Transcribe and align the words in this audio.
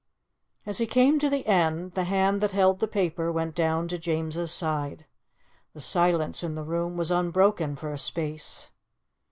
As 0.65 0.79
he 0.79 0.87
came 0.87 1.19
to 1.19 1.29
the 1.29 1.45
end, 1.45 1.91
the 1.93 2.05
hand 2.05 2.41
that 2.41 2.53
held 2.53 2.79
the 2.79 2.87
paper 2.87 3.31
went 3.31 3.53
down 3.53 3.87
to 3.89 3.99
James's 3.99 4.51
side. 4.51 5.05
The 5.75 5.79
silence 5.81 6.41
in 6.41 6.55
the 6.55 6.63
room 6.63 6.97
was 6.97 7.11
unbroken 7.11 7.75
for 7.75 7.93
a 7.93 7.99
space. 7.99 8.71